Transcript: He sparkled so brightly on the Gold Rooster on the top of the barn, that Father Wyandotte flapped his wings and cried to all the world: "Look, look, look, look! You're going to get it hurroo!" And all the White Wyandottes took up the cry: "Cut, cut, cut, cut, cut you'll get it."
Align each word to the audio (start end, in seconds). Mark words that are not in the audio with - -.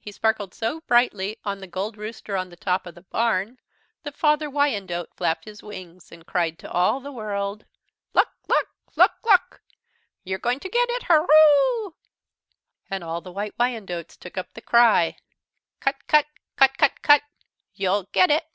He 0.00 0.10
sparkled 0.10 0.54
so 0.54 0.80
brightly 0.80 1.38
on 1.44 1.60
the 1.60 1.68
Gold 1.68 1.96
Rooster 1.96 2.36
on 2.36 2.48
the 2.48 2.56
top 2.56 2.84
of 2.84 2.96
the 2.96 3.02
barn, 3.02 3.58
that 4.02 4.16
Father 4.16 4.50
Wyandotte 4.50 5.14
flapped 5.14 5.44
his 5.44 5.62
wings 5.62 6.10
and 6.10 6.26
cried 6.26 6.58
to 6.58 6.70
all 6.72 6.98
the 6.98 7.12
world: 7.12 7.64
"Look, 8.12 8.26
look, 8.48 8.66
look, 8.96 9.12
look! 9.24 9.62
You're 10.24 10.40
going 10.40 10.58
to 10.58 10.68
get 10.68 10.90
it 10.90 11.04
hurroo!" 11.04 11.92
And 12.90 13.04
all 13.04 13.20
the 13.20 13.30
White 13.30 13.56
Wyandottes 13.56 14.16
took 14.16 14.36
up 14.36 14.52
the 14.54 14.60
cry: 14.62 15.16
"Cut, 15.78 16.08
cut, 16.08 16.26
cut, 16.56 16.76
cut, 16.76 17.00
cut 17.00 17.22
you'll 17.74 18.02
get 18.10 18.32
it." 18.32 18.46